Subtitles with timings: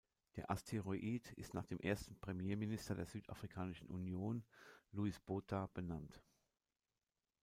[0.35, 4.43] Der Asteroid ist nach dem ersten Premierminister der Südafrikanischen Union,
[4.93, 6.23] Louis Botha, benannt.